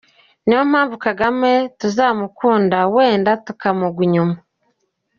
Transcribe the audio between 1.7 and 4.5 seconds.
tuzamukunda wenda tukamugwa inyuma.